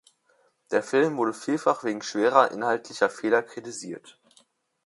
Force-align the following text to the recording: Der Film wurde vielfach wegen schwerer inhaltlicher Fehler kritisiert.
Der 0.71 0.81
Film 0.81 1.17
wurde 1.17 1.31
vielfach 1.31 1.83
wegen 1.83 2.01
schwerer 2.01 2.49
inhaltlicher 2.49 3.07
Fehler 3.07 3.43
kritisiert. 3.43 4.19